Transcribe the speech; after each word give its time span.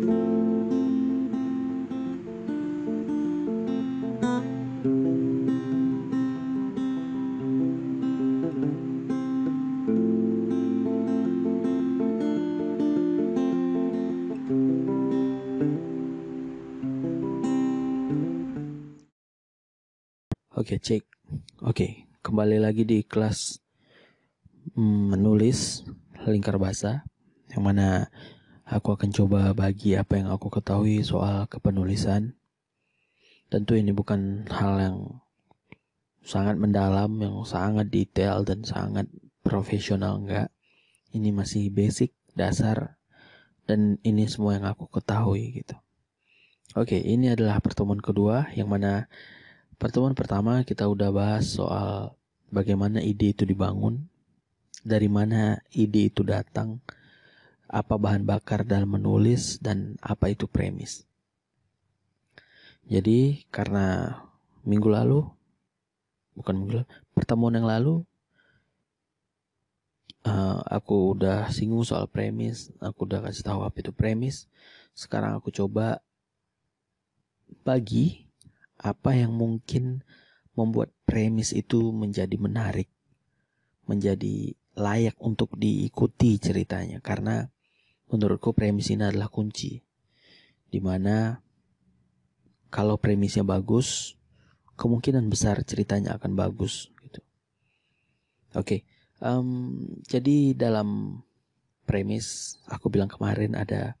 Oke, 0.00 0.08
cek. 20.80 21.04
Oke, 21.60 22.08
kembali 22.24 22.56
lagi 22.56 22.88
di 22.88 23.04
kelas 23.04 23.60
mm, 24.72 25.12
menulis 25.12 25.84
lingkar 26.24 26.56
bahasa 26.56 27.04
yang 27.52 27.68
mana 27.68 28.08
aku 28.70 28.94
akan 28.94 29.10
coba 29.10 29.50
bagi 29.50 29.98
apa 29.98 30.22
yang 30.22 30.30
aku 30.30 30.46
ketahui 30.48 31.02
soal 31.02 31.50
kepenulisan. 31.50 32.38
Tentu 33.50 33.74
ini 33.74 33.90
bukan 33.90 34.46
hal 34.46 34.78
yang 34.78 34.96
sangat 36.22 36.54
mendalam, 36.54 37.18
yang 37.18 37.42
sangat 37.42 37.90
detail 37.90 38.46
dan 38.46 38.62
sangat 38.62 39.10
profesional 39.42 40.22
enggak. 40.22 40.54
Ini 41.10 41.34
masih 41.34 41.74
basic, 41.74 42.14
dasar 42.38 42.94
dan 43.66 43.98
ini 44.06 44.30
semua 44.30 44.54
yang 44.54 44.70
aku 44.70 44.86
ketahui 44.86 45.58
gitu. 45.60 45.74
Oke, 46.78 47.02
ini 47.02 47.34
adalah 47.34 47.58
pertemuan 47.58 47.98
kedua 47.98 48.46
yang 48.54 48.70
mana 48.70 49.10
Pertemuan 49.80 50.12
pertama 50.12 50.60
kita 50.60 50.84
udah 50.84 51.08
bahas 51.08 51.56
soal 51.56 52.12
bagaimana 52.52 53.00
ide 53.00 53.32
itu 53.32 53.48
dibangun, 53.48 54.12
dari 54.84 55.08
mana 55.08 55.56
ide 55.72 56.12
itu 56.12 56.20
datang, 56.20 56.84
apa 57.70 57.94
bahan 57.94 58.26
bakar 58.26 58.66
dalam 58.66 58.98
menulis, 58.98 59.62
dan 59.62 59.94
apa 60.02 60.34
itu 60.34 60.50
premis. 60.50 61.06
Jadi 62.90 63.46
karena 63.54 64.18
minggu 64.66 64.90
lalu, 64.90 65.22
bukan 66.34 66.54
minggu 66.58 66.72
lalu, 66.82 66.86
pertemuan 67.14 67.54
yang 67.54 67.70
lalu, 67.70 68.02
uh, 70.26 70.58
aku 70.66 71.14
udah 71.14 71.48
singgung 71.54 71.86
soal 71.86 72.10
premis, 72.10 72.74
aku 72.82 73.06
udah 73.06 73.22
kasih 73.22 73.46
tahu 73.46 73.62
apa 73.62 73.78
itu 73.78 73.94
premis. 73.94 74.50
Sekarang 74.92 75.38
aku 75.38 75.54
coba 75.54 76.02
bagi 77.62 78.26
apa 78.80 79.14
yang 79.14 79.30
mungkin 79.30 80.02
membuat 80.58 80.90
premis 81.06 81.54
itu 81.54 81.94
menjadi 81.94 82.34
menarik, 82.34 82.90
menjadi 83.86 84.58
layak 84.74 85.14
untuk 85.22 85.54
diikuti 85.54 86.40
ceritanya 86.40 86.98
karena 87.02 87.50
menurutku 88.10 88.52
premis 88.52 88.90
ini 88.90 89.06
adalah 89.06 89.30
kunci 89.30 89.78
di 90.70 90.78
mana 90.78 91.38
kalau 92.70 92.98
premisnya 92.98 93.42
bagus 93.42 94.14
kemungkinan 94.78 95.26
besar 95.26 95.60
ceritanya 95.66 96.16
akan 96.16 96.32
bagus 96.38 96.88
gitu. 97.04 97.20
Oke, 98.54 98.56
okay. 98.56 98.80
um, 99.22 99.76
jadi 100.06 100.54
dalam 100.54 101.20
premis 101.84 102.56
aku 102.70 102.88
bilang 102.88 103.10
kemarin 103.10 103.58
ada 103.58 103.98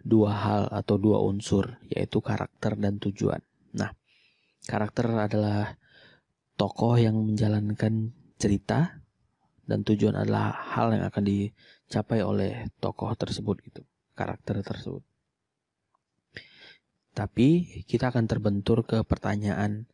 dua 0.00 0.30
hal 0.32 0.62
atau 0.70 0.96
dua 0.96 1.18
unsur 1.20 1.82
yaitu 1.90 2.22
karakter 2.22 2.78
dan 2.78 2.96
tujuan. 3.02 3.42
Nah, 3.74 3.90
karakter 4.64 5.10
adalah 5.10 5.74
tokoh 6.54 6.96
yang 6.96 7.18
menjalankan 7.18 8.14
cerita 8.38 9.03
dan 9.64 9.82
tujuan 9.82 10.16
adalah 10.16 10.52
hal 10.74 10.92
yang 10.92 11.04
akan 11.08 11.24
dicapai 11.24 12.20
oleh 12.20 12.68
tokoh 12.78 13.10
tersebut 13.16 13.60
gitu, 13.64 13.82
karakter 14.12 14.60
tersebut. 14.60 15.02
Tapi 17.14 17.82
kita 17.86 18.10
akan 18.10 18.26
terbentur 18.26 18.82
ke 18.82 19.00
pertanyaan 19.06 19.86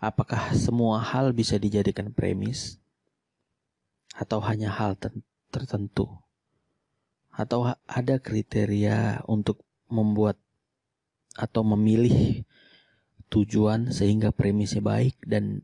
apakah 0.00 0.52
semua 0.52 1.00
hal 1.00 1.32
bisa 1.32 1.56
dijadikan 1.56 2.12
premis 2.12 2.80
atau 4.12 4.44
hanya 4.44 4.68
hal 4.68 4.96
tertentu 5.48 6.20
atau 7.30 7.72
ada 7.88 8.20
kriteria 8.20 9.24
untuk 9.24 9.64
membuat 9.88 10.36
atau 11.38 11.62
memilih 11.62 12.44
tujuan 13.30 13.94
sehingga 13.94 14.34
premisnya 14.34 14.82
baik 14.82 15.16
dan 15.24 15.62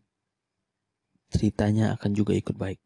ceritanya 1.29 1.99
akan 1.99 2.15
juga 2.15 2.33
ikut 2.33 2.55
baik. 2.55 2.79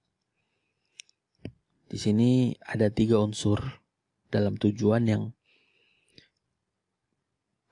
Di 1.90 1.98
sini 1.98 2.54
ada 2.62 2.86
tiga 2.86 3.18
unsur 3.18 3.82
dalam 4.30 4.54
tujuan 4.54 5.10
yang 5.10 5.22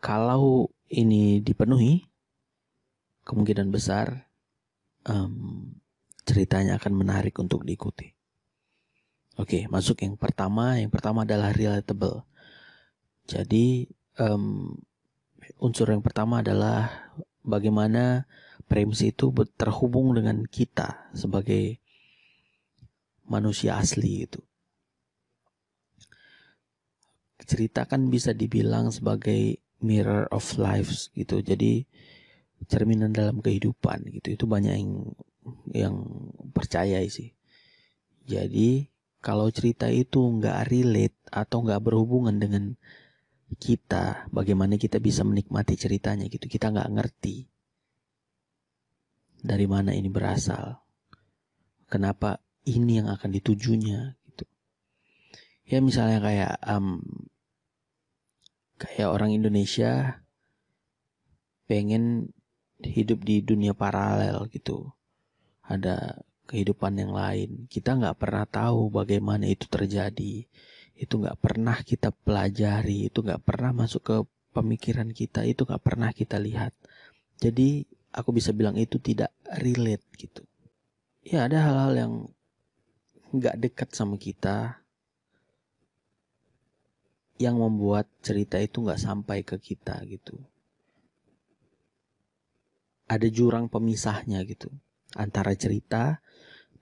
kalau 0.02 0.74
ini 0.90 1.38
dipenuhi, 1.38 2.02
kemungkinan 3.22 3.70
besar 3.70 4.26
um, 5.06 5.70
ceritanya 6.26 6.82
akan 6.82 6.92
menarik 6.98 7.38
untuk 7.38 7.62
diikuti. 7.62 8.10
Oke, 9.38 9.70
masuk 9.70 10.02
yang 10.02 10.18
pertama. 10.18 10.82
Yang 10.82 10.98
pertama 10.98 11.22
adalah 11.22 11.54
relatable. 11.54 12.26
Jadi 13.30 13.86
um, 14.18 14.74
unsur 15.62 15.94
yang 15.94 16.02
pertama 16.02 16.42
adalah 16.42 17.10
bagaimana 17.46 18.26
premis 18.66 19.06
itu 19.06 19.30
terhubung 19.54 20.10
dengan 20.12 20.42
kita 20.42 21.10
sebagai 21.14 21.78
manusia 23.28 23.76
asli 23.76 24.24
itu. 24.26 24.40
Cerita 27.48 27.88
kan 27.88 28.12
bisa 28.12 28.36
dibilang 28.36 28.92
sebagai 28.92 29.62
mirror 29.80 30.28
of 30.34 30.44
lives 30.58 31.08
gitu. 31.14 31.40
Jadi 31.40 31.86
cerminan 32.66 33.14
dalam 33.14 33.38
kehidupan 33.38 34.10
gitu. 34.10 34.34
Itu 34.34 34.44
banyak 34.50 34.74
yang 34.74 34.92
yang 35.72 35.96
percaya 36.52 37.00
sih. 37.06 37.32
Jadi 38.28 38.84
kalau 39.24 39.48
cerita 39.48 39.88
itu 39.88 40.20
nggak 40.20 40.68
relate 40.68 41.18
atau 41.32 41.64
nggak 41.64 41.80
berhubungan 41.80 42.36
dengan 42.36 42.76
kita, 43.56 44.28
bagaimana 44.28 44.76
kita 44.76 45.00
bisa 45.00 45.24
menikmati 45.24 45.74
ceritanya 45.80 46.28
gitu. 46.28 46.44
Kita 46.44 46.68
nggak 46.68 46.92
ngerti 46.92 47.48
dari 49.40 49.64
mana 49.70 49.94
ini 49.94 50.10
berasal, 50.10 50.82
kenapa 51.86 52.42
ini 52.76 53.00
yang 53.00 53.08
akan 53.08 53.30
ditujunya 53.32 54.18
gitu. 54.28 54.44
Ya 55.68 55.78
misalnya 55.80 56.18
kayak 56.20 56.54
um, 56.68 57.00
kayak 58.76 59.08
orang 59.08 59.32
Indonesia 59.32 60.22
pengen 61.68 62.32
hidup 62.80 63.24
di 63.24 63.40
dunia 63.40 63.72
paralel 63.72 64.48
gitu. 64.52 64.92
Ada 65.64 66.24
kehidupan 66.48 66.96
yang 66.96 67.12
lain. 67.12 67.68
Kita 67.68 67.96
nggak 67.96 68.16
pernah 68.16 68.44
tahu 68.48 68.88
bagaimana 68.88 69.44
itu 69.48 69.68
terjadi 69.68 70.48
itu 70.98 71.14
nggak 71.14 71.38
pernah 71.38 71.78
kita 71.78 72.10
pelajari, 72.10 73.06
itu 73.06 73.22
nggak 73.22 73.46
pernah 73.46 73.70
masuk 73.70 74.02
ke 74.02 74.16
pemikiran 74.50 75.14
kita, 75.14 75.46
itu 75.46 75.62
nggak 75.62 75.82
pernah 75.86 76.10
kita 76.10 76.42
lihat. 76.42 76.74
Jadi 77.38 77.86
aku 78.10 78.34
bisa 78.34 78.50
bilang 78.50 78.74
itu 78.74 78.98
tidak 78.98 79.30
relate 79.62 80.02
gitu. 80.18 80.42
Ya 81.22 81.46
ada 81.46 81.62
hal-hal 81.62 81.92
yang 81.94 82.12
nggak 83.34 83.56
dekat 83.60 83.88
sama 83.92 84.16
kita, 84.16 84.80
yang 87.38 87.62
membuat 87.62 88.10
cerita 88.20 88.58
itu 88.58 88.82
nggak 88.82 88.98
sampai 88.98 89.46
ke 89.46 89.56
kita 89.62 90.02
gitu. 90.10 90.36
Ada 93.08 93.30
jurang 93.30 93.70
pemisahnya 93.72 94.44
gitu 94.44 94.68
antara 95.16 95.54
cerita 95.56 96.20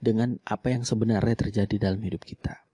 dengan 0.01 0.41
apa 0.43 0.75
yang 0.75 0.83
sebenarnya 0.83 1.37
terjadi 1.47 1.91
dalam 1.91 2.03
hidup 2.03 2.25
kita. 2.25 2.67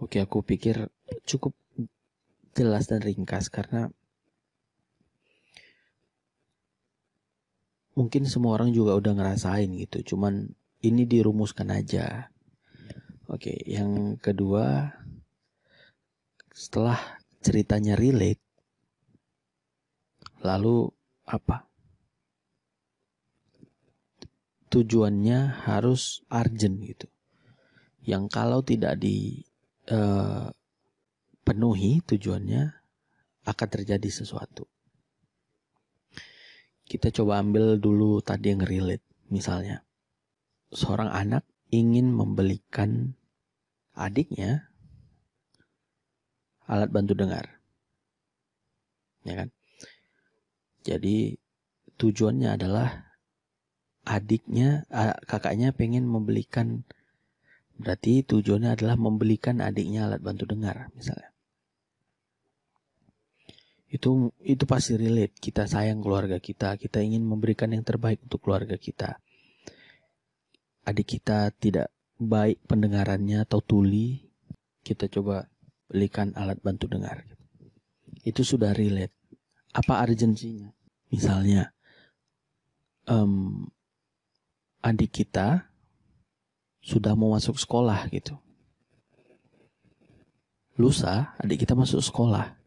Oke, 0.00 0.22
aku 0.22 0.40
pikir 0.42 0.88
cukup 1.28 1.52
jelas 2.54 2.88
dan 2.88 3.02
ringkas 3.02 3.50
karena 3.50 3.90
mungkin 7.94 8.26
semua 8.26 8.58
orang 8.58 8.74
juga 8.74 8.98
udah 8.98 9.12
ngerasain 9.14 9.70
gitu. 9.78 10.14
Cuman 10.14 10.54
ini 10.84 11.08
dirumuskan 11.08 11.72
aja. 11.72 12.28
Oke, 13.24 13.56
yang 13.64 14.20
kedua 14.20 14.92
setelah 16.52 17.00
ceritanya 17.40 17.96
relate 17.96 18.44
lalu 20.44 20.92
apa? 21.24 21.64
Tujuannya 24.68 25.64
harus 25.64 26.20
urgent 26.28 26.76
gitu. 26.84 27.08
Yang 28.04 28.24
kalau 28.28 28.60
tidak 28.60 29.00
di 29.00 29.40
uh, 29.88 30.52
penuhi 31.44 32.04
tujuannya 32.04 32.62
akan 33.44 33.68
terjadi 33.68 34.08
sesuatu. 34.08 34.68
Kita 36.84 37.08
coba 37.12 37.40
ambil 37.40 37.80
dulu 37.80 38.20
tadi 38.20 38.52
yang 38.52 38.64
relate. 38.64 39.04
Misalnya, 39.32 39.83
seorang 40.74 41.08
anak 41.08 41.46
ingin 41.70 42.10
membelikan 42.10 43.14
adiknya 43.94 44.68
alat 46.66 46.90
bantu 46.90 47.14
dengar. 47.14 47.62
Ya 49.24 49.34
kan? 49.38 49.48
Jadi 50.84 51.40
tujuannya 51.96 52.60
adalah 52.60 53.08
adiknya, 54.04 54.84
kakaknya 55.24 55.72
pengen 55.72 56.04
membelikan 56.04 56.84
berarti 57.74 58.22
tujuannya 58.22 58.78
adalah 58.78 58.94
membelikan 58.94 59.58
adiknya 59.58 60.06
alat 60.06 60.20
bantu 60.20 60.44
dengar 60.46 60.92
misalnya. 60.92 61.32
Itu 63.88 64.34
itu 64.42 64.66
pasti 64.66 64.98
relate. 64.98 65.38
Kita 65.38 65.70
sayang 65.70 66.02
keluarga 66.02 66.42
kita, 66.42 66.76
kita 66.76 66.98
ingin 67.00 67.22
memberikan 67.22 67.70
yang 67.70 67.86
terbaik 67.86 68.20
untuk 68.26 68.42
keluarga 68.42 68.74
kita. 68.74 69.22
Adik 70.84 71.18
kita 71.18 71.48
tidak 71.56 71.88
baik 72.20 72.60
pendengarannya 72.68 73.42
atau 73.42 73.64
tuli, 73.64 74.20
kita 74.84 75.08
coba 75.08 75.48
belikan 75.88 76.36
alat 76.36 76.60
bantu 76.60 76.92
dengar. 76.92 77.24
Itu 78.24 78.44
sudah 78.44 78.76
relate. 78.76 79.16
Apa 79.72 80.04
urgensinya? 80.04 80.70
Misalnya, 81.08 81.72
um, 83.08 83.64
adik 84.84 85.24
kita 85.24 85.68
sudah 86.84 87.16
mau 87.16 87.32
masuk 87.32 87.56
sekolah 87.56 88.12
gitu. 88.12 88.36
Lusa, 90.76 91.32
adik 91.40 91.64
kita 91.64 91.72
masuk 91.72 92.04
sekolah. 92.04 92.58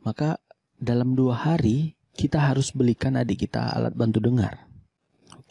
Maka 0.00 0.40
dalam 0.80 1.12
dua 1.12 1.36
hari 1.36 1.98
kita 2.16 2.40
harus 2.40 2.72
belikan 2.72 3.20
adik 3.20 3.44
kita 3.44 3.74
alat 3.76 3.92
bantu 3.92 4.22
dengar. 4.22 4.69